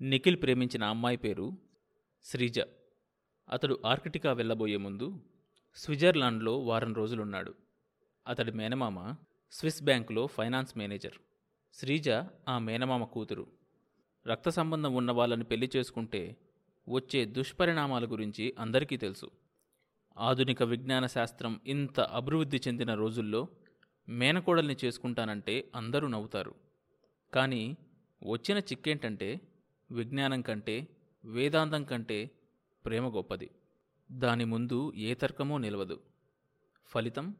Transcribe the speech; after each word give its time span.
నిఖిల్ 0.00 0.42
ప్రేమించిన 0.42 0.84
అమ్మాయి 0.84 1.16
పేరు 1.16 1.52
శ్రీజ. 2.24 2.60
అతడు 3.48 3.80
ఆర్కిటికా 3.86 4.32
వెళ్ళబోయే 4.32 4.76
ముందు 4.76 5.20
స్విట్జర్లాండ్లో 5.76 6.58
వారం 6.58 6.94
రోజులున్నాడు. 6.94 7.54
అతడి 8.26 8.52
మేనమామ 8.52 9.14
స్విస్ 9.52 9.82
బ్యాంకులో 9.82 10.26
ఫైనాన్స్ 10.26 10.78
మేనేజర్. 10.78 11.12
శ్రీజ 11.74 12.08
ఆ 12.48 12.58
మేనమామ 12.58 13.04
కూతురు. 13.04 13.46
రక్త 14.26 14.48
సంబంధం 14.48 14.94
ఉన్న 14.94 15.10
వాళ్ళని 15.10 15.44
పెళ్ళి 15.44 15.70
చేసుకుంటే 15.76 16.36
వచ్చే 16.88 17.24
దుష్పరిణామాల 17.24 18.04
గురించి 18.04 18.54
అందరికీ 18.58 18.96
తెలుసు. 18.96 19.30
ఆధునిక 20.18 20.62
విజ్ఞాన 20.62 21.06
శాస్త్రం 21.06 21.60
ఇంత 21.66 22.00
అభివృద్ధి 22.00 22.60
చెందిన 22.68 22.94
రోజుల్లో 22.94 23.48
మేనకోడల్ని 24.08 24.76
చేసుకుంటానంటే 24.84 25.70
అందరూ 25.74 26.08
నవ్వుతారు. 26.08 26.54
కానీ 27.34 27.76
వచ్చిన 28.26 28.58
చిక్కేంటంటే 28.58 29.40
విజ్ఞానం 29.90 30.42
కంటే 30.42 30.88
వేదాంతం 31.24 31.84
కంటే 31.84 32.30
ప్రేమ 32.86 33.16
గొప్పది. 33.16 33.50
దాని 34.12 34.44
ముందు 34.44 34.92
ఏ 34.96 35.14
తర్కమో 35.14 35.58
నిలవదు. 35.58 36.00
ఫలితం 36.86 37.36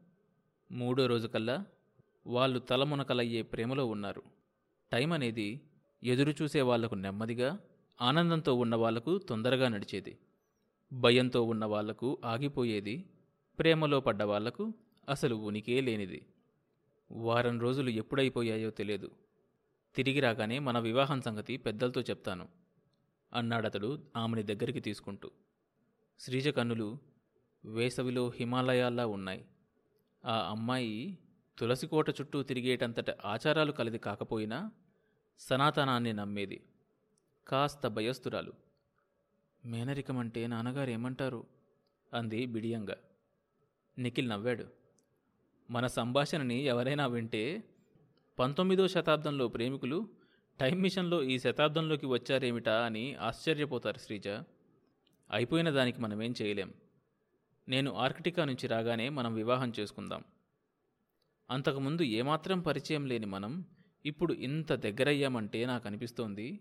మూడో 0.71 1.05
రోజుకల్లా 1.05 1.65
వాళ్ళు 2.27 2.59
తలమునకలయ్యే 2.59 3.41
ప్రేమలో 3.41 3.85
ఉన్నారు. 3.85 4.23
టైం 4.91 5.11
అనేది 5.11 5.61
ఎదురు 6.03 6.33
చూసే 6.41 6.61
వాళ్ళకు 6.61 6.95
నెమ్మదిగా 6.95 7.59
ఆనందంతో 8.01 8.53
ఉన్న 8.53 8.75
వాళ్ళకు 8.75 9.17
తొందరగా 9.17 9.67
నడిచేది. 9.67 10.17
భయంతో 10.93 11.43
ఉన్న 11.43 11.65
వాళ్ళకు 11.65 12.17
ఆగిపోయేది 12.25 13.05
ప్రేమలో 13.59 13.99
పడ్డ 13.99 14.23
వాళ్ళకు 14.23 14.73
అసలు 15.09 15.35
ఉనికే 15.35 15.81
లేనిది. 15.81 16.25
వారం 17.11 17.59
రోజులు 17.59 17.89
ఎప్పుడైపోయాయో 17.89 18.69
తెలియదు. 18.69 19.11
తిరిగి 19.95 20.19
రాగానే 20.19 20.59
మన 20.59 20.79
వివాహం 20.79 21.21
సంగతి 21.21 21.57
పెద్దలతో 21.57 22.01
చెప్తాను 22.01 22.47
అన్నాడతడు 23.33 24.03
ఆమెని 24.15 24.43
దగ్గరికి 24.43 24.79
తీసుకుంటూ. 24.79 25.31
శ్రీజ 26.19 26.49
కన్నులు 26.49 26.97
వేసవిలో 27.65 28.29
హిమాలయాల్లా 28.29 29.07
ఉన్నాయి. 29.07 29.45
ఆ 30.25 30.49
అమ్మాయి 30.49 31.17
తులసికోట 31.57 32.09
చుట్టూ 32.09 32.43
తిరిగేటంతట 32.43 33.25
ఆచారాలు 33.25 33.71
కలిది 33.71 33.97
కాకపోయినా 33.97 34.71
సనాతనాన్ని 35.39 36.13
నమ్మేది. 36.13 36.63
కాస్త 37.47 37.87
భయస్థురాలు. 37.87 38.53
మేనరికమంటే 39.65 40.47
నాన్నగారు 40.47 40.89
ఏమంటారు 40.89 41.47
అంది 42.13 42.45
బిడియంగా. 42.45 42.97
నిఖిల్ 43.97 44.29
నవ్వాడు. 44.29 44.65
మన 45.69 45.87
సంభాషణని 45.87 46.55
ఎవరైనా 46.55 47.07
వింటే 47.07 47.63
పంతొమ్మిదో 48.39 48.87
శతాబ్దంలో 48.87 49.47
ప్రేమికులు 49.47 50.09
టైం 50.59 50.79
మిషన్లో 50.79 51.23
ఈ 51.23 51.39
శతాబ్దంలోకి 51.39 52.05
వచ్చారేమిటా 52.05 52.85
అని 52.85 53.15
ఆశ్చర్యపోతారు 53.15 53.99
శ్రీజ. 53.99 54.27
అయిపోయిన 55.31 55.69
దానికి 55.69 56.01
మనమేం 56.01 56.33
చేయలేం. 56.41 56.73
నేను 57.69 57.93
ఆర్కిటికా 57.93 58.45
నుంచి 58.45 58.67
రాగానే 58.67 59.09
మనం 59.09 59.33
వివాహం 59.33 59.73
చేసుకుందాం. 59.79 60.23
అంతకుముందు 61.49 62.01
ఏమాత్రం 62.01 62.59
పరిచయం 62.59 63.05
లేని 63.05 63.25
మనం 63.25 63.65
ఇప్పుడు 64.05 64.33
ఇంత 64.33 64.73
దగ్గరయ్యామంటే 64.73 65.65
నాకు 65.65 65.87
అనిపిస్తోంది 65.87 66.59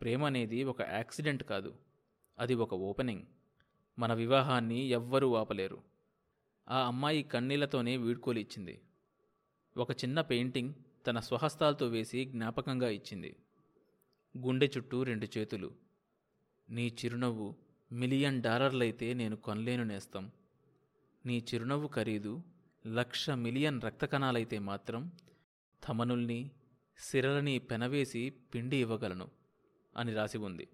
ప్రేమ 0.00 0.24
అనేది 0.24 0.64
ఒక 0.64 0.82
యాక్సిడెంట్ 0.82 1.44
కాదు. 1.44 1.74
అది 2.38 2.54
ఒక 2.54 2.74
ఓపెనింగ్. 2.74 3.22
మన 3.98 4.12
వివాహాన్ని 4.12 4.80
ఎవ్వరూ 4.80 5.34
ఆపలేరు. 5.34 5.82
ఆ 6.68 6.86
అమ్మాయి 6.86 7.22
కన్నీళ్ళతోనే 7.22 7.96
వీడ్కోలు 7.96 8.38
ఇచ్చింది. 8.38 8.80
ఒక 9.76 9.90
చిన్న 9.90 10.20
పెయింటింగ్ 10.20 10.74
తన 11.06 11.20
స్వహస్తాలతో 11.20 11.86
వేసి 11.86 12.24
జ్ఞాపకంగా 12.24 12.88
ఇచ్చింది. 12.88 13.36
గుండె 14.38 14.70
చుట్టూ 14.76 15.02
రెండు 15.02 15.38
చేతులు. 15.38 15.70
నీ 16.70 16.96
చిరునవ్వు 17.04 17.56
మిలియన్ 17.92 18.42
డాలర్లైతే 18.42 19.14
నేను 19.14 19.36
కొనలేను 19.36 19.84
నేస్తం. 19.84 20.30
నీ 21.26 21.44
చిరునవ్వు 21.54 21.88
ఖరీదు 21.88 22.42
లక్ష 22.86 23.30
మిలియన్ 23.30 23.80
రక్త 23.82 24.04
కణాలైతే 24.04 24.58
మాత్రం 24.58 25.12
తమనుల్ని 25.88 26.50
సిరలని 26.98 27.58
పెనవేసి 27.58 28.30
పిండి 28.54 28.76
ఇవ్వగలను 28.76 29.28
అని 29.96 30.14
రాసి 30.14 30.38
ఉంది. 30.38 30.68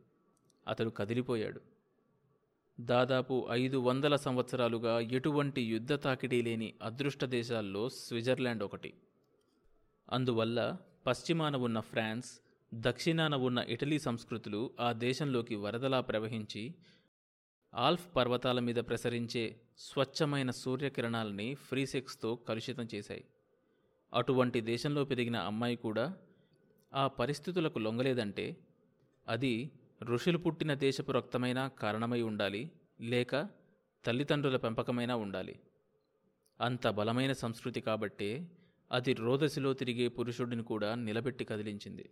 అతడు 0.69 0.91
కదిలిపోయాడు. 0.91 1.61
దాదాపు 2.81 3.47
ఐదు 3.51 3.77
వందల 3.77 4.17
సంవత్సరాలుగా 4.17 5.01
ఎటువంటి 5.01 5.63
యుద్ధ 5.63 5.93
తాకిడీ 5.93 6.43
లేని 6.43 6.75
అదృష్ట 6.83 7.25
దేశాల్లో 7.25 7.89
స్విట్జర్లాండ్ 7.89 8.63
ఒకటి. 8.63 8.95
అందువల్ల 10.11 10.77
పశ్చిమాన 11.07 11.57
ఉన్న 11.57 11.81
ఫ్రాన్స్ 11.81 12.41
దక్షిణాన 12.75 13.35
ఉన్న 13.35 13.59
ఇటలీ 13.59 13.99
సంస్కృతులు 13.99 14.71
ఆ 14.81 14.93
దేశంలోకి 14.93 15.55
వరదలా 15.55 16.01
ప్రవహించి 16.01 16.75
ఆల్ఫ్ 17.75 18.17
పర్వతాల 18.17 18.61
మీద 18.61 18.75
ప్రసరించే 18.75 19.57
స్వచ్ఛమైన 19.79 20.51
సూర్యకిరణాలని 20.51 21.55
ఫ్రీసెక్స్తో 21.55 22.35
కలుషితం 22.35 22.89
చేశాయి. 22.95 23.25
అటువంటి 24.15 24.61
దేశంలో 24.61 25.05
పెరిగిన 25.05 25.37
అమ్మాయి 25.37 25.77
కూడా 25.77 26.17
ఆ 26.95 27.07
పరిస్థితులకు 27.07 27.79
లొంగలేదంటే 27.79 28.57
అది 29.29 29.71
ఋషులు 30.03 30.39
పుట్టిన 30.39 30.75
దేశపు 30.75 31.13
రక్తమైనా 31.13 31.69
కారణమై 31.69 32.23
ఉండాలి 32.23 32.71
లేక 33.01 33.49
తల్లిదండ్రుల 34.05 34.57
పెంపకమైనా 34.57 35.17
ఉండాలి. 35.17 35.61
అంత 36.61 36.89
బలమైన 36.89 37.33
సంస్కృతి 37.33 37.81
కాబట్టే 37.81 38.51
అది 38.93 39.13
రోదసిలో 39.13 39.75
తిరిగే 39.75 40.09
పురుషుడిని 40.09 40.63
కూడా 40.63 40.95
నిలబెట్టి 40.95 41.45
కదిలించింది. 41.45 42.11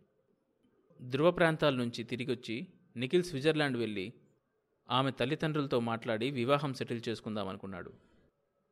ధ్రువ 1.03 1.31
ప్రాంతాల 1.31 1.75
నుంచి 1.75 2.05
తిరిగొచ్చి 2.05 2.67
నిఖిల్ 2.97 3.25
స్విట్జర్లాండ్ 3.25 3.77
వెళ్ళి 3.77 4.13
ఆమె 4.91 5.11
తల్లిదండ్రులతో 5.11 5.81
మాట్లాడి 5.81 6.31
వివాహం 6.31 6.75
సెటిల్ 6.75 7.03
చేసుకుందామనుకున్నాడు. 7.09 7.93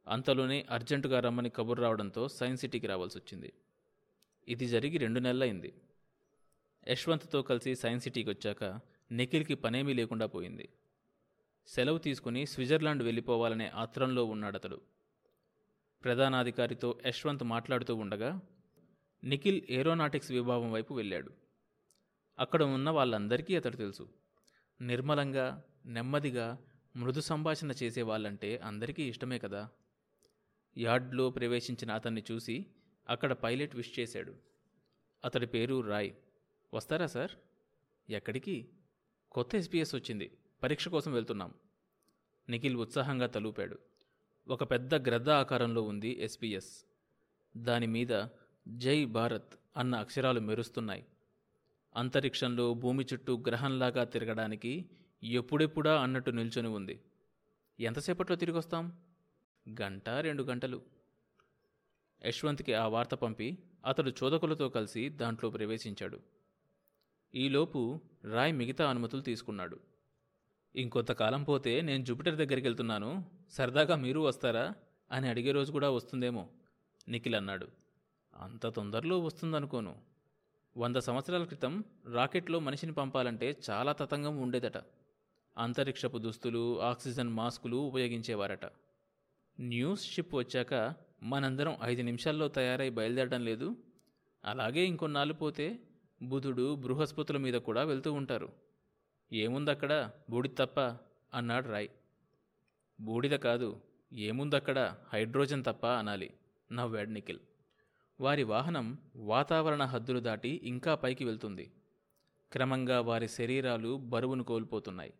అంతలోనే 0.09 0.67
అర్జెంటుగా 0.71 1.21
రమ్మని 1.21 1.51
కబుర్ 1.51 1.81
రావడంతో 1.81 2.29
సైన్స్ 2.29 2.61
సిటీకి 2.61 2.87
రావాల్సి 2.87 3.19
వచ్చింది 3.19 3.53
ఇది 4.49 4.67
జరిగి 4.69 4.99
రెండు 4.99 5.21
నెలలైంది 5.21 5.75
యశ్వంత్తో 6.89 7.43
కలిసి 7.43 7.75
సైన్స్ 7.75 8.05
సిటీకి 8.05 8.31
వచ్చాక 8.31 8.81
నిఖిల్కి 9.11 9.55
పనేమీ 9.55 9.93
లేకుండా 9.93 10.27
పోయింది. 10.27 10.69
సెలవు 11.67 11.99
తీసుకుని 11.99 12.47
స్విట్జర్లాండ్ 12.47 13.03
వెళ్ళిపోవాలనే 13.03 13.69
ఆత్రంలో 13.75 14.25
ఉన్నాడతడు. 14.25 14.81
ప్రధానాధికారితో 16.05 17.01
యశ్వంత్ 17.07 17.45
మాట్లాడుతూ 17.45 17.95
ఉండగా 17.95 18.41
నిఖిల్ 19.25 19.63
ఏరోనాటిక్స్ 19.71 20.33
విభాగం 20.33 20.73
వైపు 20.73 20.95
వెళ్ళాడు. 20.95 21.31
అక్కడ 22.39 22.63
ఉన్న 22.63 22.91
వాళ్ళందరికీ 22.91 23.57
అతడు 23.57 23.77
తెలుసు. 23.77 24.09
నిర్మలంగా 24.81 25.63
నెమ్మదిగా 25.87 26.59
మృదు 26.97 27.21
సంభాషణ 27.21 27.71
చేసే 27.71 28.03
వాళ్ళంటే 28.03 28.57
అందరికీ 28.59 29.09
ఇష్టమే 29.09 29.39
కదా. 29.39 29.71
యార్డ్లో 30.79 31.31
ప్రవేశించిన 31.31 31.93
అతన్ని 31.93 32.23
చూసి 32.33 32.67
అక్కడ 33.09 33.33
పైలట్ 33.33 33.77
విష్ 33.77 34.01
చేశాడు. 34.01 34.35
అతడి 35.25 35.47
పేరు 35.47 35.81
రాయ్. 35.81 36.13
వస్తారా 36.75 37.07
సార్? 37.07 37.31
ఎక్కడికి? 38.11 38.69
కొత్త 39.31 39.55
ఎస్పీఎస్ 39.55 39.95
వచ్చింది. 39.95 40.39
పరీక్ష 40.63 40.89
కోసం 40.89 41.13
వెళ్తున్నాం. 41.13 41.55
నిఖిల్ 42.49 42.77
ఉత్సాహంగా 42.77 43.27
తలూపాడు. 43.27 43.94
ఒక 44.49 44.71
పెద్ద 44.71 44.95
గ్రద్ద 44.95 45.31
ఆకారంలో 45.31 45.83
ఉంది 45.83 46.17
ఎస్పీఎస్. 46.21 46.85
దాని 47.57 47.87
మీద 47.87 48.27
జై 48.69 49.05
భారత్ 49.05 49.55
అన్న 49.77 49.95
అక్షరాలు 49.95 50.41
మెరుస్తున్నాయి. 50.41 51.07
అంతరిక్షంలో 51.97 52.75
భూమి 52.75 53.07
చుట్టూ 53.13 53.39
గ్రహంలాగా 53.47 54.05
తిరగడానికి 54.05 54.85
ఎప్పుడెప్పుడా 55.23 56.03
అన్నట్టు 56.03 56.31
నిల్చొని 56.31 56.69
ఉంది. 56.69 57.01
ఎంతసేపట్లో 57.81 58.37
తిరిగొస్తాం? 58.37 58.93
గంట 59.83 60.09
రెండు 60.09 60.43
గంటలు. 60.43 60.83
యశ్వంత్కి 62.25 62.75
ఆ 62.75 62.87
వార్త 62.87 63.15
పంపి 63.15 63.59
అతడు 63.87 64.11
చోదకులతో 64.11 64.69
కలిసి 64.69 65.09
దాంట్లో 65.09 65.51
ప్రవేశించాడు. 65.51 66.21
ఈలోపు 67.35 68.01
రాయ్ 68.33 68.53
మిగతా 68.53 68.91
అనుమతులు 68.91 69.21
తీసుకున్నాడు. 69.21 69.94
ఇంకొంతకాలం 70.77 71.45
పోతే 71.45 71.81
నేను 71.81 72.05
జూపిటర్ 72.05 72.37
దగ్గరికి 72.37 72.67
వెళ్తున్నాను 72.67 73.25
సరదాగా 73.51 73.97
మీరు 73.97 74.21
వస్తారా? 74.21 74.75
అని 75.13 75.29
అడిగే 75.29 75.53
రోజు 75.53 75.73
కూడా 75.73 75.91
వస్తుందేమో. 75.91 76.49
నిఖిల్ 77.09 77.35
అన్నాడు. 77.35 77.69
అంత 78.37 78.67
తొందరలో 78.67 79.21
వస్తుందనుకోను. 79.21 79.97
వంద 80.77 80.97
సంవత్సరాల 80.97 81.45
క్రితం 81.45 81.85
రాకెట్లో 82.13 82.59
మనిషిని 82.59 82.93
పంపాలంటే 82.93 83.57
చాలా 83.71 83.93
తతంగం 83.93 84.37
ఉండేదట. 84.37 84.77
అంతరిక్షపు 85.59 86.19
దుస్తులు 86.19 86.83
ఆక్సిజన్ 86.83 87.29
మాస్కులు 87.29 87.77
ఉపయోగించేవారట. 87.77 88.67
న్యూస్ 89.61 90.13
షిప్ 90.13 90.35
వచ్చాక 90.35 90.95
మనందరం 91.23 91.77
ఐదు 91.83 92.03
నిమిషాల్లో 92.03 92.49
తయారై 92.49 92.91
బయలుదేరడం 92.91 93.45
లేదు. 93.45 93.77
అలాగే 94.45 94.85
ఇంకొన్నాళ్ళు 94.85 95.35
పోతే 95.35 95.79
బుధుడు 96.23 96.75
బృహస్పతుల 96.75 97.37
మీద 97.37 97.55
కూడా 97.55 97.83
వెళ్తూ 97.83 98.13
ఉంటారు. 98.13 98.64
ఏముందక్కడ 99.35 100.11
బూడిద 100.31 100.51
తప్ప 100.59 100.81
అన్నాడు 101.35 101.69
రాయ్. 101.69 101.89
బూడిద 103.01 103.31
కాదు 103.31 103.81
ఏముందక్కడ 104.13 104.97
హైడ్రోజన్ 105.13 105.65
తప్ప 105.65 105.87
అనాలి 105.87 106.31
నవ్వాడు 106.73 107.11
నిఖిల్. 107.11 107.39
వారి 108.21 108.43
వాహనం 108.43 108.99
వాతావరణ 109.17 109.85
హద్దులు 109.85 110.21
దాటి 110.21 110.61
ఇంకా 110.65 110.95
పైకి 110.95 111.25
వెళ్తుంది. 111.25 111.73
క్రమంగా 112.53 113.01
వారి 113.01 113.29
శరీరాలు 113.29 113.97
బరువును 113.97 114.45
కోల్పోతున్నాయి. 114.45 115.15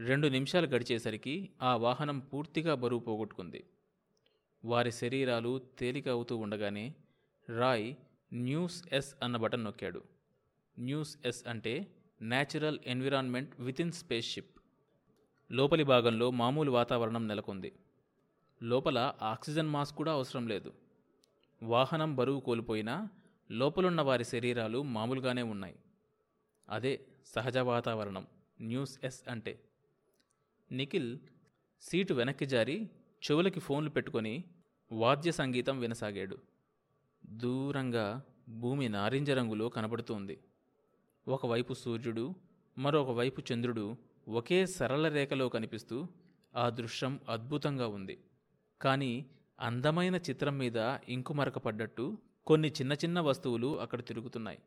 రెండు 0.00 0.28
నిమిషాలు 0.28 0.66
గడిచేసరికి 0.66 1.50
ఆ 1.62 1.76
వాహనం 1.76 2.18
పూర్తిగా 2.18 2.74
బరువు 2.74 3.00
పోగొట్టుకుంది. 3.00 3.64
వారి 4.64 4.92
శరీరాలు 4.92 5.62
తేలిక 5.78 6.08
అవుతూ 6.08 6.36
ఉండగానే 6.36 6.94
రాయ్ 7.58 7.94
న్యూస్ 8.32 8.88
ఎస్ 8.92 9.14
అన్న 9.22 9.36
బటన్ 9.36 9.64
నొక్కాడు. 9.64 10.02
న్యూస్ 10.78 11.18
ఎస్ 11.24 11.46
అంటే 11.46 11.86
natural 12.22 12.78
environment 12.86 13.60
within 13.60 13.92
space 13.92 14.32
ship 14.32 14.60
లోపలి 15.52 15.84
భాగంలో 15.84 16.30
మామూలు 16.30 16.70
వాతావరణం 16.70 17.28
నెలకొంది. 17.28 17.72
లోపల 18.62 19.14
ఆక్సిజన్ 19.22 19.68
మాస్క్ 19.68 19.96
కూడా 19.96 20.12
అవసరం 20.12 20.48
లేదు. 20.48 20.72
వాహనం 21.62 22.16
బరువు 22.16 22.40
కోల్పోయినా 22.40 23.08
లోపలున్న 23.50 24.00
వారి 24.00 24.24
శరీరాలు 24.24 24.82
మామూలుగానే 24.82 25.42
ఉన్నాయి. 25.42 25.76
అదే 26.68 27.06
సహజ 27.26 27.56
వాతావరణం 27.56 28.26
న్యూస్ 28.60 28.98
ఎస్ 29.04 29.28
అంటే. 29.28 29.60
నిఖిల్ 30.72 31.18
సీటు 31.80 32.14
వెనక్కి 32.14 32.46
జారి 32.46 32.90
చెవులకి 33.30 33.60
ఫోన్లు 33.60 33.90
పెట్టుకొని 33.90 34.44
వాద్య 34.92 35.32
సంగీతం 35.32 35.80
వినసాగాడు. 35.80 36.38
దూరంగా 37.26 38.22
భూమి 38.48 38.88
నారింజ 38.88 39.30
రంగులో 39.30 39.68
కనబడుతోంది. 39.68 40.38
ఒకవైపు 41.28 41.74
సూర్యుడు 41.74 42.34
మరొకవైపు 42.78 43.42
చంద్రుడు 43.52 43.96
ఒకే 44.28 44.66
సరళ 44.66 45.08
రేఖలో 45.08 45.48
కనిపిస్తూ 45.48 46.06
ఆ 46.56 46.68
దృశ్యం 46.68 47.20
అద్భుతంగా 47.28 47.88
ఉంది. 47.88 48.18
కానీ 48.82 49.26
అందమైన 49.60 50.16
చిత్రం 50.16 50.58
మీద 50.58 50.76
ఇంకుమరక 51.08 51.58
పడ్డట్టు 51.58 52.18
కొన్ని 52.46 52.68
చిన్న 52.68 52.92
చిన్న 52.92 53.20
వస్తువులు 53.20 53.80
అక్కడ 53.80 54.00
తిరుగుతున్నాయి. 54.04 54.58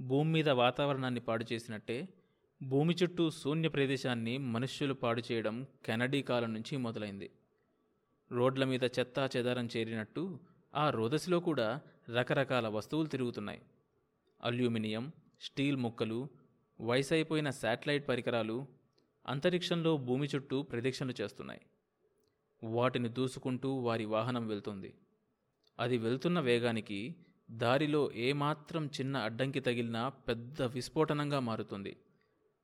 భూమి 0.00 0.32
మీద 0.32 0.48
వాతావరణాన్ని 0.48 1.20
పాడు 1.20 1.44
చేసినట్టే 1.52 2.08
భూమి 2.62 2.94
చుట్టూ 3.02 3.30
శూన్య 3.30 3.68
ప్రదేశాన్ని 3.68 4.38
మనుష్యులు 4.38 4.94
పాడు 4.94 5.22
చేయడం 5.32 5.66
కెనడీ 5.84 6.22
కాలం 6.22 6.54
నుంచి 6.54 6.76
మొదలైంది. 6.76 7.30
రోడ్ల 8.32 8.64
మీద 8.64 8.84
చెత్తా 8.84 9.28
చెదారం 9.36 9.68
చేరినట్టు 9.76 10.38
ఆ 10.74 10.90
రోదసిలో 10.90 11.40
కూడా 11.40 11.80
రకరకాల 12.14 12.68
వస్తువులు 12.68 13.08
తిరుగుతున్నాయి. 13.08 13.62
అల్యూమినియం 14.44 15.12
స్టీల్ 15.44 15.76
ముక్కలు 15.76 16.28
వయసైపోయిన 16.80 17.50
శాటిలైట్ 17.50 18.08
పరికరాలు 18.08 18.66
అంతరిక్షంలో 19.26 19.96
భూమి 19.96 20.28
చుట్టూ 20.34 20.62
ప్రదక్షిణలు 20.62 21.14
చేస్తున్నాయి. 21.20 21.60
వాటిని 22.64 23.08
దూసుకుంటూ 23.08 23.70
వారి 23.74 24.04
వాహనం 24.04 24.48
వెళ్తుంది. 24.48 24.94
అది 25.80 25.98
వెళ్తున్న 25.98 26.40
వేగానికి 26.40 27.16
దారిలో 27.50 28.12
ఏమాత్రం 28.12 28.86
చిన్న 28.86 29.16
అడ్డంకి 29.16 29.60
తగిలినా 29.60 30.08
పెద్ద 30.08 30.62
విస్ఫోటనంగా 30.62 31.40
మారుతుంది. 31.40 31.96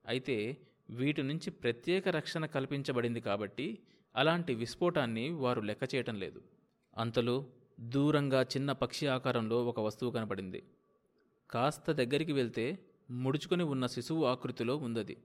అయితే 0.06 0.56
వీటి 0.90 1.22
నుంచి 1.22 1.50
ప్రత్యేక 1.50 2.08
రక్షణ 2.08 2.46
కల్పించబడింది 2.46 3.20
కాబట్టి 3.20 3.78
అలాంటి 4.16 4.54
విస్ఫోటాన్ని 4.54 5.30
వారు 5.30 5.60
లెక్క 5.60 5.94
చేయటం 5.94 6.14
లేదు. 6.14 6.42
అంతలో 6.98 7.46
దూరంగా 7.80 8.42
చిన్న 8.42 8.72
పక్షి 8.72 9.06
ఆకారంలో 9.06 9.66
ఒక 9.66 9.80
వస్తువు 9.80 10.10
కనపడింది. 10.10 10.62
కాస్త 11.50 11.92
దగ్గరికి 11.92 12.32
వెళ్తే 12.32 12.78
ముడుచుకొని 13.10 13.62
ఉన్న 13.62 13.86
శిశువు 13.86 14.24
ఆకృతిలో 14.24 14.76
ఉందది. 14.76 15.16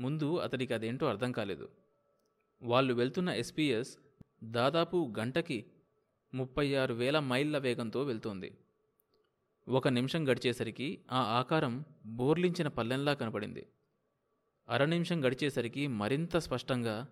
ముందు 0.00 0.36
అతడికి 0.36 0.74
అదేంటో 0.74 1.06
అర్థం 1.06 1.32
కాలేదు. 1.32 1.68
వాళ్ళు 2.62 2.94
వెళ్తున్న 2.94 3.30
ఎస్పీఎస్ 3.30 3.98
దాదాపు 4.44 5.14
గంటకి 5.18 5.64
ముప్పై 6.34 6.74
ఆరు 6.74 6.94
వేల 6.94 7.18
మైళ్ళ 7.18 7.58
వేగంతో 7.58 8.02
వెళ్తోంది. 8.02 8.58
ఒక 9.68 9.88
నిమిషం 9.88 10.28
గడిచేసరికి 10.28 11.00
ఆ 11.12 11.20
ఆకారం 11.20 11.84
బోర్లించిన 12.06 12.68
పల్లెంలా 12.68 13.14
కనపడింది. 13.14 13.66
అర 14.68 14.84
నిమిషం 14.84 15.24
గడిచేసరికి 15.24 15.86
మరింత 15.86 16.36
స్పష్టంగా 16.36 17.08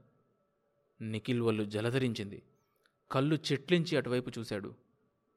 నిఖిల్ 1.00 1.42
వల్లు 1.42 1.64
జలధరించింది. 1.64 2.42
కళ్ళు 3.10 3.38
చెట్లించి 3.52 3.96
అటువైపు 3.96 4.32
చూశాడు. 4.38 4.74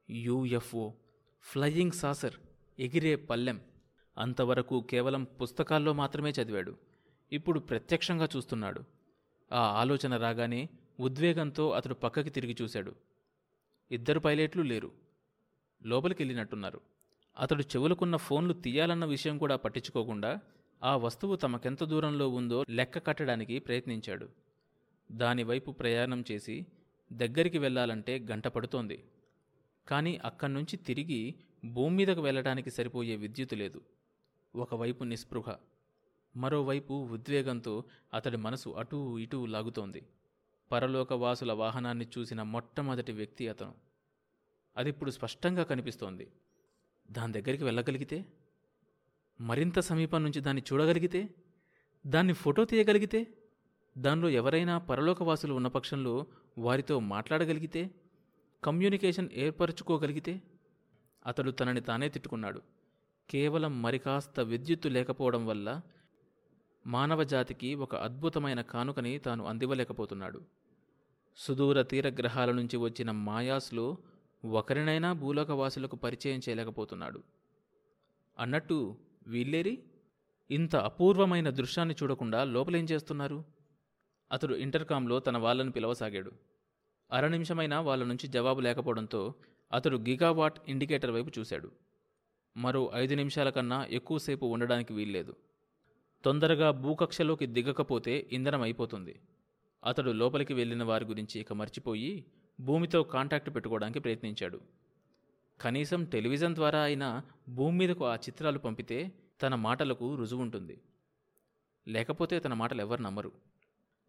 UFO 0.10 0.92
flying 1.42 1.92
saucer. 1.92 2.34
ఎగిరే 2.80 3.16
పల్లెం. 3.16 3.62
అంతవరకు 4.18 4.86
కేవలం 4.90 5.24
పుస్తకాల్లో 5.24 5.94
మాత్రమే 5.94 6.30
చదివాడు. 6.30 6.78
ఇప్పుడు 7.32 7.60
ప్రత్యక్షంగా 7.60 8.28
చూస్తున్నాడు. 8.38 8.82
ఆ 9.54 9.60
ఆలోచన 9.60 10.18
రాగానే 10.18 10.70
ఉద్వేగంతో 11.00 11.70
అతడు 11.70 11.94
పక్కకి 11.94 12.30
తిరిగి 12.30 12.56
చూశాడు. 12.62 12.96
ఇద్దరు 13.92 14.20
పైలట్లు 14.20 14.64
లేరు. 14.64 14.92
లోపలికెళ్ళినట్టున్నారు. 15.84 16.82
అతడు 17.40 17.62
చెవులకున్న 17.62 18.16
ఫోన్లు 18.16 18.54
తీయాలన్న 18.54 19.06
విషయం 19.06 19.38
కూడా 19.38 19.56
పట్టించుకోకుండా 19.56 20.40
ఆ 20.84 20.96
వస్తువు 20.96 21.36
తమకెంత 21.36 21.84
దూరంలో 21.84 22.30
ఉందో 22.30 22.66
లెక్క 22.70 23.08
కట్టడానికి 23.08 23.60
ప్రయత్నించాడు. 23.60 24.30
దానివైపు 25.12 25.72
ప్రయాణం 25.72 26.24
చేసి 26.32 26.66
దగ్గరికి 27.14 27.58
వెళ్ళాలంటే 27.58 28.20
గంట 28.20 28.48
పడుతోంది. 28.48 29.04
కానీ 29.88 30.18
అక్కడి 30.18 30.54
నుంచి 30.54 30.76
తిరిగి 30.76 31.36
భూమి 31.66 31.96
మీదకు 31.96 32.22
వెళ్ళడానికి 32.22 32.72
సరిపోయే 32.72 33.16
విద్యుత్ 33.16 33.54
లేదు. 33.54 33.82
ఒకవైపు 34.56 35.04
నిస్పృహ 35.04 35.56
మరోవైపు 36.38 36.94
ఉద్వేగంతో 36.94 37.84
అతడి 38.14 38.38
మనసు 38.38 38.70
అటూ 38.70 39.18
ఇటూ 39.18 39.46
లాగుతోంది. 39.46 40.04
పరలోకవాసుల 40.72 41.52
వాహనాన్ని 41.52 42.08
చూసిన 42.18 42.42
మొట్టమొదటి 42.42 43.12
వ్యక్తి 43.12 43.48
అతను. 43.48 43.74
అదిప్పుడు 44.78 45.12
స్పష్టంగా 45.12 45.64
కనిపిస్తోంది. 45.64 46.32
దాని 47.12 47.34
దగ్గరికి 47.34 47.64
వెళ్ళగలిగితే? 47.64 48.26
మరింత 49.42 49.80
సమీపం 49.80 50.24
నుంచి 50.24 50.42
దాన్ని 50.42 50.64
చూడగలిగితే? 50.74 51.30
దాన్ని 52.08 52.34
ఫోటో 52.34 52.66
తీయగలిగితే? 52.66 53.28
దానిలో 53.98 54.30
ఎవరైనా 54.30 54.78
పరలోకవాసులు 54.78 55.54
ఉన్న 55.54 55.68
పక్షంలో 55.68 56.26
వారితో 56.58 57.00
మాట్లాడగలిగితే? 57.00 57.92
కమ్యూనికేషన్ 58.64 59.30
ఏర్పరచుకోగలిగితే? 59.34 60.42
అతడు 61.28 61.52
తనని 61.52 61.82
తానే 61.82 62.10
తిట్టుకున్నాడు. 62.10 62.62
కేవలం 63.30 63.82
మరికాస్త 63.82 64.40
విద్యుత్తు 64.40 64.90
లేకపోవడం 64.90 65.46
వల్ల 65.46 65.82
మానవ 66.88 67.24
జాతికి 67.24 67.76
ఒక 67.76 67.96
అద్భుతమైన 67.96 68.62
కానుకని 68.62 69.20
తాను 69.20 69.46
అందివ్వలేకపోతున్నాడు. 69.46 70.42
సుదూర 71.38 71.82
తీర 71.82 72.10
గ్రహాల 72.10 72.52
నుంచి 72.52 72.78
వచ్చిన 72.78 73.12
మాయాస్లో 73.12 73.98
ఒకరినైనా 74.46 75.14
భూలోకవాసులకు 75.14 75.96
పరిచయం 75.96 76.40
చేయలేకపోతున్నాడు. 76.40 77.24
అన్నట్టు 78.40 78.96
వీళ్ళేరి? 79.28 79.84
ఇంత 80.52 80.76
అపూర్వమైన 80.76 81.50
దృశ్యాన్ని 81.50 81.96
చూడకుండా 82.04 82.44
లోపలేం 82.44 82.86
చేస్తున్నారు? 82.86 83.44
అతడు 84.32 84.56
ఇంటర్కామ్లో 84.56 85.20
తన 85.20 85.38
వాళ్ళను 85.38 85.72
పిలవసాగాడు. 85.72 86.32
అర 87.12 87.28
నిమిషమైనా 87.28 87.82
వాళ్ళ 87.82 88.04
నుంచి 88.04 88.28
జవాబు 88.28 88.60
లేకపోవడంతో 88.60 89.34
అతడు 89.74 89.98
గిగావాట్ 89.98 90.60
ఇండికేటర్ 90.68 91.12
వైపు 91.12 91.32
చూశాడు. 91.40 91.72
మరో 92.58 92.92
ఐదు 92.94 93.16
నిమిషాల 93.16 93.50
కన్నా 93.50 93.86
ఎక్కువసేపు 93.86 94.46
ఉండడానికి 94.46 94.94
వీల్లేదు. 94.94 95.36
తొందరగా 96.26 96.72
భూకక్షలోకి 96.72 97.46
దిగకపోతే 97.46 98.30
ఇంధనం 98.32 98.62
అయిపోతుంది. 98.62 99.20
అతడు 99.84 100.12
లోపలికి 100.12 100.54
వెళ్ళిన 100.54 100.84
వారి 100.84 101.06
గురించి 101.06 101.42
ఇక 101.42 101.54
మర్చిపోయి 101.54 102.26
భూమితో 102.60 103.04
కాంటాక్ట్ 103.04 103.56
పెట్టుకోవడానికి 103.56 104.00
ప్రయత్నించాడు. 104.00 104.62
కనీసం 105.62 106.06
టెలివిజన్ 106.06 106.56
ద్వారా 106.56 106.82
అయినా 106.82 107.24
భూమి 107.50 107.78
మీదకు 107.78 108.06
ఆ 108.06 108.16
చిత్రాలు 108.16 108.60
పంపితే 108.60 109.12
తన 109.42 109.56
మాటలకు 109.56 110.16
రుజువుంటుంది 110.16 110.82
లేకపోతే 111.88 112.40
తన 112.40 112.54
మాటలు 112.54 112.82
ఎవరు 112.82 113.02
నమ్మరు. 113.02 113.32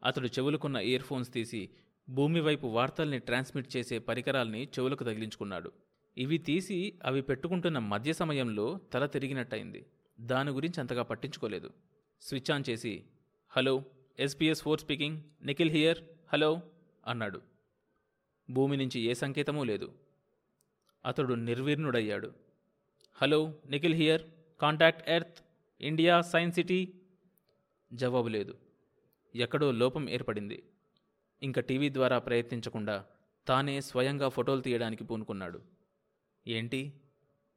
అతడు 0.04 0.26
చెవులుకున్న 0.26 0.76
ఇయర్ 0.76 1.02
ఫోన్స్ 1.02 1.32
తీసి 1.32 1.70
భూమి 2.12 2.40
వైపు 2.40 2.66
వార్తల్ని 2.66 3.18
ట్రాన్స్మిట్ 3.18 3.76
చేసే 3.76 3.98
పరికరాల్ని 3.98 4.64
చెవులకు 4.64 5.04
తగిలించుకున్నాడు. 5.04 5.72
ఇవి 6.18 6.38
తీసి 6.38 6.98
అవి 7.04 7.22
పెట్టుకుంటున్న 7.22 7.78
మధ్య 7.78 8.12
సమయంలో 8.12 8.80
తల 8.92 9.06
తిరిగినట్టయింది. 9.06 9.86
దాని 10.20 10.50
గురించి 10.50 10.80
అంతగా 10.80 11.02
పట్టించుకోలేదు. 11.02 11.70
స్విచ్ 12.22 12.50
ఆన్ 12.50 12.64
చేసి 12.70 13.04
hello 13.48 13.84
SPS 14.18 14.62
four 14.62 14.80
speaking. 14.80 15.22
Nikhil 15.42 15.70
here. 15.70 15.98
Hello 16.32 16.62
అన్నాడు. 17.06 17.40
భూమి 18.50 18.76
నుంచి 18.76 19.00
ఏ 19.00 19.14
సంకేతమూ 19.14 19.64
లేదు. 19.64 19.92
అతడు 21.06 21.34
నిర్వీర్ణుడయ్యాడు. 21.34 22.32
Hello 23.14 23.54
Nikhil 23.68 23.94
here. 23.94 24.22
Contact 24.60 25.10
earth. 25.10 25.38
India 25.80 26.20
science 26.20 26.54
city. 26.54 26.94
జవాబు 27.92 28.28
లేదు. 28.28 28.58
ఎక్కడో 29.34 29.70
లోపం 29.70 30.10
ఏర్పడింది. 30.10 30.62
ఇంకా 31.42 31.60
టీవీ 31.60 31.92
ద్వారా 31.92 32.18
ప్రయత్నించకుండా 32.18 33.04
తానే 33.46 33.80
స్వయంగా 33.80 34.28
ఫోటోలు 34.28 34.60
తీయడానికి 34.60 35.04
పూనుకున్నాడు. 35.04 35.62
ఏంటి? 36.46 37.00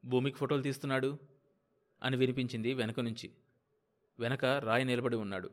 భూమికి 0.04 0.36
ఫోటోలు 0.36 0.62
తీస్తున్నాడు? 0.62 1.18
అని 2.02 2.16
వినిపించింది 2.16 2.74
వెనక 2.74 3.00
నుంచి. 3.00 3.30
వెనక 4.18 4.44
రాయి 4.44 4.84
నిలబడి 4.84 5.16
ఉన్నాడు. 5.16 5.50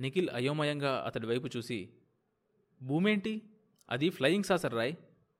నిఖిల్ 0.00 0.30
అయోమయంగా 0.30 1.04
అతడి 1.06 1.26
వైపు 1.26 1.48
చూసి 1.56 1.88
భూమేంటి? 2.82 3.42
అది 3.90 4.10
ఫ్లయింగ్ 4.10 4.44
సాసర్ 4.44 4.74
రాయ్. 4.74 4.94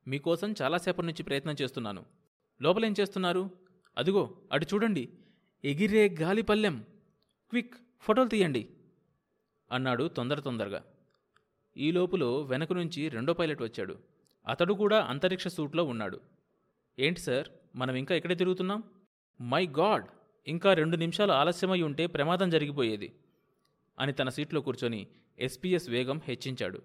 మీకోసం 0.09 0.55
చాలాసేపటి 0.63 1.07
నుంచి 1.07 1.23
ప్రయత్నం 1.23 1.57
చేస్తున్నాను. 1.63 2.05
లోపలేం 2.63 2.95
చేస్తున్నారు? 3.01 3.51
అదిగో 3.99 4.37
అటు 4.53 4.67
చూడండి. 4.75 5.09
ఎగిరే 5.65 6.09
గాలి 6.09 6.43
పల్లెం 6.43 6.85
క్విక్ 7.51 7.75
ఫోటోలు 8.01 8.29
తీయండి. 8.29 8.69
అన్నాడు 9.73 10.09
తొందర 10.09 10.41
తొందరగా. 10.41 10.85
ఈ 11.77 11.91
లోపులో 11.93 12.43
వెనక 12.43 12.73
నుంచి 12.73 13.09
రెండో 13.09 13.33
పైలట్ 13.33 13.63
వచ్చాడు. 13.63 13.95
అతడు 14.47 14.75
కూడా 14.75 15.01
అంతరిక్ష 15.01 15.49
సూట్లో 15.49 15.85
ఉన్నాడు. 15.85 16.21
ఏంటి 16.99 17.21
సార్? 17.21 17.49
మనం 17.77 17.97
ఇంకా 17.97 18.15
ఇక్కడే 18.15 18.35
తిరుగుతున్నాం? 18.35 18.83
My 19.41 19.67
God! 19.67 20.07
ఇంకా 20.47 20.75
రెండు 20.75 20.97
నిమిషాలు 20.97 21.33
ఆలస్యమై 21.33 21.83
ఉంటే 21.83 22.07
ప్రమాదం 22.07 22.51
జరిగిపోయేది 22.51 23.09
అని 23.99 24.13
తన 24.13 24.29
సీట్లో 24.29 24.61
కూర్చొని 24.61 25.07
ఎస్పీఎస్ 25.39 25.89
వేగం 25.89 26.21
హెచ్చించాడు. 26.25 26.83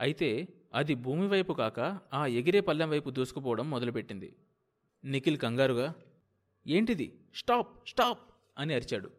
అయితే 0.00 0.48
అది 0.74 0.94
భూమి 0.94 1.26
వైపు 1.26 1.52
కాక 1.52 2.00
ఆ 2.12 2.26
ఎగిరే 2.26 2.60
పల్లెం 2.60 2.90
వైపు 2.90 3.10
దూసుకుపోవడం 3.10 3.70
మొదలుపెట్టింది. 3.70 4.36
నిఖిల్ 5.04 5.38
కంగారుగా 5.38 5.94
ఏంటిది? 6.66 7.18
స్టాప్! 7.34 7.88
స్టాప్! 7.88 8.22
అని 8.58 8.74
అరిచాడు. 8.74 9.10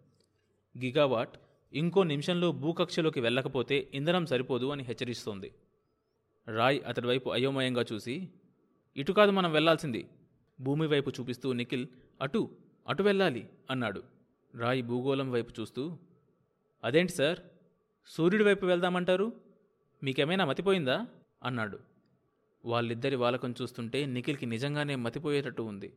గిగావాట్ 0.75 1.37
ఇంకో 1.73 2.03
నిమిషంలో 2.03 2.51
భూకక్షలోకి 2.51 3.19
వెళ్ళకపోతే 3.19 3.87
ఇంధనం 3.93 4.25
సరిపోదు 4.25 4.65
అని 4.65 4.83
హెచ్చరిస్తోంది. 4.83 5.53
రాయ్ 6.55 6.81
అతడి 6.87 7.07
వైపు 7.07 7.29
అయోమయంగా 7.29 7.85
చూసి 7.93 8.29
ఇటు 8.97 9.13
కాదు 9.13 9.31
మనం 9.31 9.51
వెళ్ళాల్సింది 9.51 10.09
భూమి 10.61 10.87
వైపు 10.87 11.09
చూపిస్తూ 11.09 11.53
నిఖిల్ 11.53 11.87
అటు 12.21 12.49
అటు 12.87 13.03
వెళ్ళాలి 13.03 13.49
అన్నాడు. 13.71 14.03
రాయ్ 14.55 14.83
భూగోళం 14.83 15.31
వైపు 15.31 15.61
చూస్తూ 15.61 15.97
అదేంటి 16.83 17.11
సార్? 17.11 17.39
సూర్యుడి 18.07 18.43
వైపు 18.43 18.65
వెళ్దామంటారు? 18.65 19.33
మీకేమైనా 20.03 20.45
మతిపోయిందా? 20.45 21.07
అన్నాడు. 21.43 21.79
వాళ్ళిద్దరి 22.65 23.15
వాలకం 23.15 23.55
చూస్తుంటే 23.61 24.05
నిఖిల్కి 24.05 24.45
నిజంగానే 24.45 24.95
మతిపోయేటట్టు 24.95 25.61
ఉంది. 25.61 25.93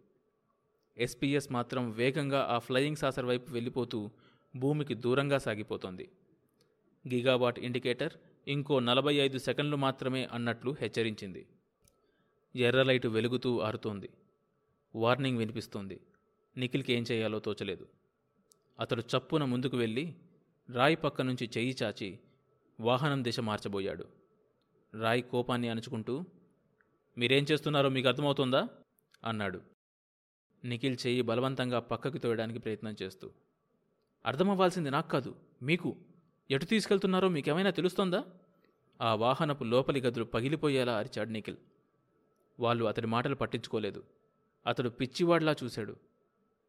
ఎస్పీఎస్ 0.98 1.52
మాత్రం 1.52 1.90
వేగంగా 1.90 2.46
ఆ 2.50 2.58
ఫ్లయింగ్ 2.58 2.96
సాసర్ 2.96 3.24
వైపు 3.24 3.52
వెళ్ళిపోతూ 3.52 4.10
భూమికి 4.56 4.94
దూరంగా 4.94 5.38
సాగిపోతోంది. 5.38 6.10
గిగావాట్ 7.08 7.58
ఇండికేటర్ 7.58 8.12
ఇంకో 8.48 8.78
నలభై 8.78 9.14
ఐదు 9.14 9.38
సెకండ్లు 9.38 9.76
మాత్రమే 9.76 10.24
అన్నట్లు 10.24 10.76
హెచ్చరించింది. 10.80 11.46
ఎర్ర 12.56 12.82
లైటు 12.82 13.08
వెలుగుతూ 13.08 13.58
ఆరుతోంది. 13.58 14.10
వార్నింగ్ 14.94 15.38
వినిపిస్తోంది. 15.38 16.00
నిఖిల్కి 16.56 16.92
ఏం 16.92 17.04
చేయాలో 17.12 17.38
తోచలేదు. 17.38 17.88
అతడు 18.80 19.00
చప్పున 19.00 19.44
ముందుకు 19.44 19.76
వెళ్ళి 19.76 20.14
రాయి 20.74 20.96
పక్క 20.96 21.22
నుంచి 21.22 21.50
చెయ్యి 21.56 21.76
చాచి 21.82 22.18
వాహనం 22.80 23.24
దిశ 23.24 23.40
మార్చబోయాడు. 23.40 24.04
రాయ్ 25.00 25.22
కోపాన్ని 25.22 25.68
అణుచుకుంటూ 25.68 26.24
మీరేం 27.18 27.46
చేస్తున్నారో 27.50 27.88
మీకు 27.88 28.08
అర్థమవుతుందా? 28.08 28.68
అన్నాడు. 29.24 29.60
నిఖిల్ 30.64 30.96
చెయ్యి 31.06 31.22
బలవంతంగా 31.22 31.80
పక్కకి 31.80 32.18
తోయడానికి 32.18 32.58
ప్రయత్నం 32.58 32.96
చేస్తూ 33.02 33.30
అర్థమవ్వాల్సింది 34.26 34.90
నాకు 34.90 35.08
కాదు. 35.08 35.34
మీకు 35.62 35.96
ఎటు 36.50 36.64
తీసుకెళ్తున్నారో 36.64 37.28
మీకేమైనా 37.28 37.70
తెలుస్తోందా? 37.70 38.24
ఆ 39.00 39.14
వాహనపు 39.14 39.64
లోపలి 39.64 40.00
గదులు 40.00 40.24
పగిలిపోయేలా 40.24 40.98
అరిచాడు 40.98 41.30
నిఖిల్. 41.30 41.56
వాళ్ళు 42.60 42.84
అతడి 42.84 43.06
మాటలు 43.06 43.34
పట్టించుకోలేదు. 43.34 44.04
అతడు 44.66 44.88
పిచ్చివాడ్లా 44.88 45.56
చూశాడు. 45.64 45.96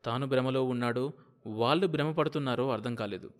తాను 0.05 0.27
భ్రమలో 0.27 0.63
ఉన్నాడో 0.63 1.13
వాళ్ళు 1.47 1.87
భ్రమపడుతున్నారో 1.87 2.71
అర్థం 2.71 2.95
కాలేదు. 2.95 3.31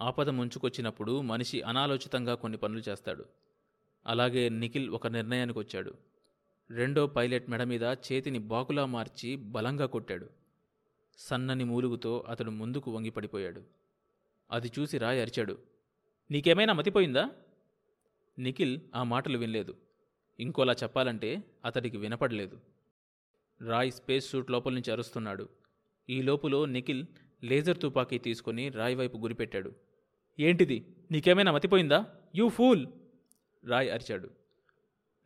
ఆపద 0.00 0.28
ముంచుకొచ్చినప్పుడు 0.28 1.20
మనిషి 1.20 1.62
అనాలోచితంగా 1.62 2.34
కొన్ని 2.34 2.58
పనులు 2.58 2.82
చేస్తాడు. 2.88 3.24
అలాగే 4.06 4.48
నిఖిల్ 4.48 4.90
ఒక 4.90 5.06
నిర్ణయానికి 5.06 5.58
వచ్చాడు 5.58 5.94
రెండో 6.70 7.06
పైలట్ 7.06 7.50
మెడ 7.50 7.62
మీద 7.62 7.82
చేతిని 7.82 8.38
బాకులా 8.38 8.86
మార్చి 8.86 9.36
బలంగా 9.36 9.86
కొట్టాడు. 9.86 10.41
సన్నని 11.18 11.64
మూలుగుతో 11.64 12.24
అతడు 12.28 12.50
ముందుకు 12.50 12.90
వంగిపడిపోయాడు. 12.90 13.62
అది 14.50 14.72
చూసి 14.78 14.98
రాయ్ 14.98 15.20
అరిచాడు. 15.20 15.58
నీకేమైనా 16.30 16.72
మతిపోయిందా? 16.72 17.30
నిఖిల్ 18.38 18.80
ఆ 18.94 19.02
మాటలు 19.02 19.38
వినలేదు. 19.38 19.76
ఇంకోలా 20.40 20.72
చెప్పాలంటే 20.72 21.44
అతడికి 21.64 21.96
వినపడలేదు. 21.96 22.60
రాయ్ 23.60 23.92
స్పేస్ 23.92 24.30
సూట్ 24.30 24.50
లోపల 24.50 24.72
నుంచి 24.72 24.92
అరుస్తున్నాడు. 24.92 25.48
ఈ 26.10 26.22
లోపులో 26.22 26.66
నిఖిల్ 26.66 27.06
లేజర్ 27.44 27.78
తుపాకీ 27.78 28.18
తీసుకుని 28.18 28.68
రాయ్ 28.68 28.96
వైపు 28.96 29.18
గురిపెట్టాడు. 29.18 29.72
ఏంటిది? 30.40 30.86
నీకేమైనా 31.10 31.52
మతిపోయిందా? 31.52 32.06
You 32.34 32.48
fool! 32.48 32.86
రాయ్ 33.64 33.90
అరిచాడు. 33.90 34.30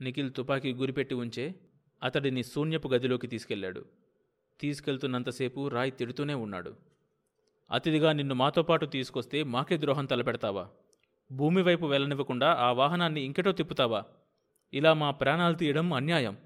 నిఖిల్ 0.00 0.32
తుపాకీ 0.32 0.72
గురిపెట్టి 0.72 1.14
ఉంచే 1.14 1.54
అతడిని 2.02 2.44
శూన్యపు 2.44 2.88
గదిలోకి 2.88 3.26
తీసుకెళ్ళాడు 3.26 3.86
తీసుకెళ్తున్నంతసేపు 4.60 5.68
రాయ్ 5.68 5.92
తిడుతూనే 5.92 6.34
ఉన్నాడు. 6.34 6.76
అతిథిగా 7.70 8.12
నిన్ను 8.12 8.34
మాతో 8.34 8.62
పాటు 8.62 8.86
తీసుకొస్తే 8.86 9.42
మాకే 9.42 9.76
ద్రోహం 9.76 10.06
తలపెడతావా? 10.06 10.68
భూమి 11.32 11.62
వైపు 11.62 11.86
వెళ్ళనివ్వకుండా 11.86 12.52
ఆ 12.52 12.72
వాహనాన్ని 12.72 13.20
ఇంకెటో 13.20 13.52
తిప్పుతావా? 13.52 14.04
ఇలా 14.74 14.94
మా 14.94 15.10
ప్రాణాలు 15.10 15.54
తీయడం 15.54 15.92
అన్యాయం. 15.92 16.36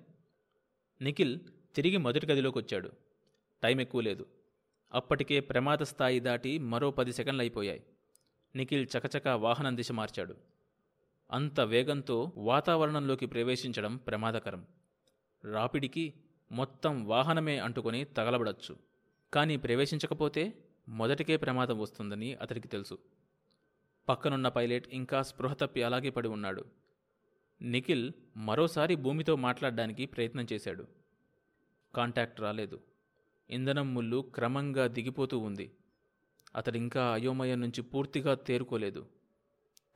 నిఖిల్ 1.00 1.38
తిరిగి 1.74 1.96
మొదటి 1.96 2.26
గదిలోకి 2.26 2.58
వచ్చాడు 2.58 2.92
టైం 3.62 3.80
ఎక్కువ 3.80 4.00
లేదు. 4.00 4.26
అప్పటికే 4.94 5.40
ప్రమాద 5.40 5.78
స్థాయి 5.82 6.20
దాటి 6.20 6.58
మరో 6.58 6.90
పది 6.90 7.12
సెకండ్లు 7.12 7.42
అయిపోయాయి 7.42 7.82
నిఖిల్ 8.56 8.86
చకచకా 8.98 9.36
వాహనం 9.36 9.76
దిశ 9.76 9.92
మార్చాడు. 9.92 10.36
అంత 11.30 11.60
వేగంతో 11.60 12.32
వాతావరణంలోకి 12.36 13.26
ప్రవేశించడం 13.26 13.96
ప్రమాదకరం. 13.96 14.66
రాపిడికి 15.52 16.14
మొత్తం 16.52 17.04
వాహనమే 17.06 17.58
అంటుకొని 17.58 18.04
తగలబడచ్చు. 18.04 18.76
కానీ 19.34 19.56
ప్రవేశించకపోతే 19.56 20.58
మొదటికే 20.88 21.36
ప్రమాదం 21.36 21.78
వస్తుందని 21.78 22.34
అతడికి 22.34 22.68
తెలుసు. 22.68 22.98
పక్కనున్న 24.08 24.48
పైలట్ 24.48 24.88
ఇంకా 24.92 25.22
స్పృహ 25.22 25.52
తప్పి 25.52 25.82
అలాగే 25.82 26.10
పడి 26.10 26.28
ఉన్నాడు. 26.28 26.64
నిఖిల్ 27.62 28.12
మరోసారి 28.36 28.94
భూమితో 28.96 29.36
మాట్లాడడానికి 29.36 30.06
ప్రయత్నం 30.06 30.46
చేశాడు. 30.52 30.86
కాంటాక్ట్ 31.94 32.40
రాలేదు. 32.40 32.80
ఇంధనం 33.50 33.94
ముళ్ళు 33.94 34.20
క్రమంగా 34.20 34.86
దిగిపోతూ 34.86 35.38
ఉంది. 35.38 35.70
అతడింకా 36.56 37.12
అయోమయం 37.12 37.60
నుంచి 37.60 37.82
పూర్తిగా 37.82 38.34
తేరుకోలేదు. 38.34 39.06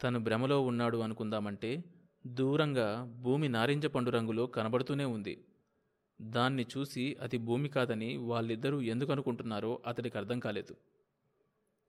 తను 0.02 0.18
భ్రమలో 0.18 0.60
ఉన్నాడు 0.60 0.98
అనుకుందామంటే 0.98 1.84
దూరంగా 2.26 3.04
భూమి 3.04 3.48
నారింజ 3.48 3.86
పండు 3.86 4.10
రంగులో 4.10 4.46
కనబడుతూనే 4.46 5.04
ఉంది. 5.04 5.44
దాన్ని 6.24 6.66
చూసి 6.78 7.16
అది 7.20 7.38
భూమి 7.38 7.68
కాదని 7.68 8.16
వాళ్ళిద్దరూ 8.16 8.80
ఎందుకు 8.80 9.12
అనుకుంటున్నారో 9.12 9.82
అతడికి 9.86 10.18
అర్థం 10.18 10.40
కాలేదు. 10.40 10.76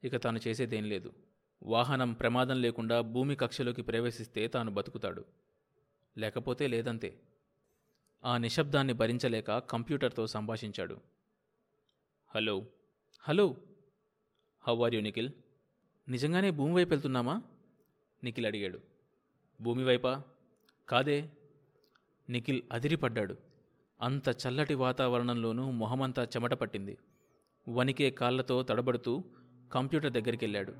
ఇక 0.03 0.15
తాను 0.15 0.39
చేసేదేం 0.47 0.83
లేదు. 0.83 1.13
వాహనం 1.63 2.13
ప్రమాదం 2.13 2.61
లేకుండా 2.61 3.01
భూమి 3.01 3.35
కక్షలోకి 3.35 3.81
ప్రవేశిస్తే 3.81 4.47
తాను 4.47 4.71
బతుకుతాడు. 4.71 5.25
లేకపోతే 6.17 6.67
లేదంతే. 6.67 7.19
ఆ 8.23 8.37
నిశ్శబ్దాన్ని 8.37 8.93
భరించలేక 8.93 9.57
కంప్యూటర్తో 9.57 10.27
సంభాషించాడు. 10.27 10.99
Hello. 12.35 12.65
Hello. 13.19 13.55
How 14.61 14.85
are 14.85 14.95
you 14.95 15.01
Nikhil? 15.01 15.29
నిజంగానే 16.09 16.51
భూమి 16.51 16.73
వైపు 16.73 16.89
వెళ్తున్నామా? 16.89 17.41
నిఖిల్ 18.23 18.45
అడిగాడు. 18.45 18.79
భూమి 19.61 19.83
వైపా? 19.83 20.23
కాదే. 20.89 21.29
నిఖిల్ 22.29 22.61
అదిరిపడ్డాడు. 22.71 23.44
అంత 24.05 24.29
చల్లటి 24.29 24.73
వాతావరణంలోనూ 24.73 25.71
మొహమంతా 25.71 26.23
చెమట 26.23 26.53
పట్టింది. 26.53 26.97
వణికే 27.69 28.09
కాళ్ళతో 28.09 28.63
తడబడుతూ 28.63 29.23
కంప్యూటర్ 29.73 30.11
దగ్గరికి 30.11 30.45
వెళ్ళాడు 30.45 30.73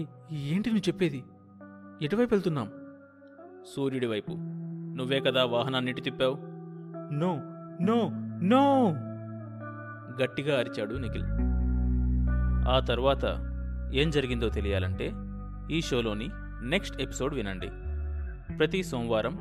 "ఏ- 0.00 0.36
ఏంటి 0.36 0.70
నువ్వు 0.70 0.88
చెప్పేది? 0.88 1.24
ఎటువైపు 2.02 2.34
వెళ్తున్నాం? 2.34 2.72
సూర్యుడి 3.76 4.06
వైపు. 4.06 4.30
నువ్వే 4.96 5.20
కదా 5.20 5.44
వాహనాన్నిటి 5.44 6.00
తిప్పావు? 6.00 6.38
No 7.14 7.36
no 7.84 8.10
no! 8.42 8.92
గట్టిగా 10.22 10.58
అరిచాడు 10.58 10.94
నిఖిల్. 10.94 11.24
ఆ 12.68 12.80
తర్వాత 12.80 13.24
ఏం 13.92 14.10
జరిగిందో 14.10 14.48
తెలియాలంటే 14.48 15.12
ఈ 15.70 15.80
షోలోని 15.80 16.30
నెక్స్ట్ 16.62 17.02
ఎపిసోడ్ 17.02 17.34
వినండి. 17.34 17.68
ప్రతి 18.56 18.84
సోమవారం 18.84 19.38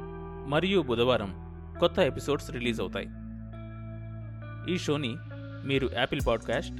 మరియు 0.50 0.82
బుధవారం 0.82 1.51
కొత్త 1.82 2.00
ఎపిసోడ్స్ 2.00 2.52
రిలీజ్ 2.52 2.82
అవుతాయి. 2.82 3.08
ఈ 4.74 4.78
షోని 4.78 5.16
మీరు 5.66 5.90
Apple 5.94 6.22
podcast 6.28 6.74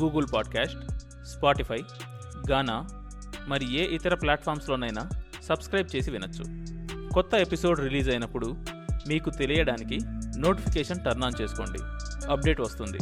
Google 0.00 0.26
podcast 0.34 0.78
Spotify 1.24 1.76
Gaana 2.50 2.86
మరి 3.48 3.78
ఏ 3.78 3.94
ఇతర 3.94 4.14
ప్లాట్ఫామ్స్లోనైనా 4.14 5.08
సబ్స్క్రైబ్ 5.42 5.96
చేసి 5.96 6.10
వినొచ్చు. 6.10 6.44
కొత్త 7.12 7.34
ఎపిసోడ్ 7.34 7.80
రిలీజ్ 7.80 8.10
అయినప్పుడు 8.10 8.56
మీకు 9.08 9.30
తెలియడానికి 9.30 9.98
నోటిఫికేషన్ 10.38 11.04
టర్న్ 11.04 11.24
ఆన్ 11.24 11.40
చేసుకోండి. 11.40 11.78
అప్డేట్ 12.30 12.60
వస్తుంది. 12.60 12.98